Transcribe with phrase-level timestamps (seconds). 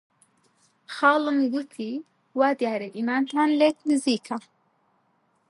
[0.95, 1.91] خاڵم گوتی:
[2.39, 4.37] وا دیارە ئیمانتان لێک نزیکە!